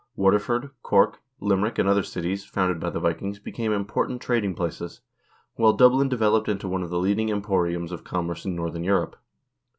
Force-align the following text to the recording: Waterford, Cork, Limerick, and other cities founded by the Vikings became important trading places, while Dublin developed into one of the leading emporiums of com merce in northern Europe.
Waterford, 0.15 0.71
Cork, 0.81 1.21
Limerick, 1.39 1.77
and 1.77 1.87
other 1.87 2.01
cities 2.01 2.43
founded 2.43 2.79
by 2.79 2.89
the 2.89 2.99
Vikings 2.99 3.37
became 3.37 3.71
important 3.71 4.19
trading 4.19 4.55
places, 4.55 5.01
while 5.57 5.73
Dublin 5.73 6.09
developed 6.09 6.49
into 6.49 6.67
one 6.67 6.81
of 6.81 6.89
the 6.89 6.97
leading 6.97 7.29
emporiums 7.29 7.91
of 7.91 8.03
com 8.03 8.25
merce 8.25 8.43
in 8.43 8.55
northern 8.55 8.83
Europe. 8.83 9.15